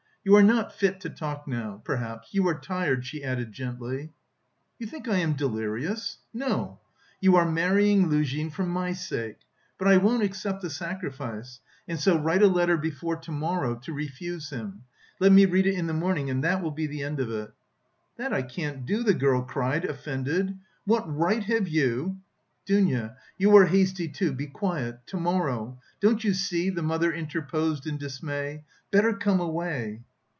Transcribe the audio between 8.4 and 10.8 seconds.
for my sake. But I won't accept the